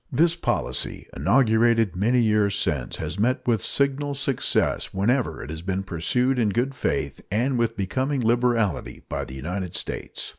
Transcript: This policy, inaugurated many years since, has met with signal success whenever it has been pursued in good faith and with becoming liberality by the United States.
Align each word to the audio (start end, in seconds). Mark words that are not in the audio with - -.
This 0.11 0.35
policy, 0.35 1.07
inaugurated 1.15 1.95
many 1.95 2.23
years 2.23 2.55
since, 2.57 2.95
has 2.95 3.19
met 3.19 3.45
with 3.47 3.61
signal 3.63 4.15
success 4.15 4.95
whenever 4.95 5.43
it 5.43 5.51
has 5.51 5.61
been 5.61 5.83
pursued 5.83 6.39
in 6.39 6.49
good 6.49 6.73
faith 6.73 7.21
and 7.29 7.55
with 7.59 7.77
becoming 7.77 8.21
liberality 8.21 9.03
by 9.07 9.25
the 9.25 9.35
United 9.35 9.75
States. 9.75 10.29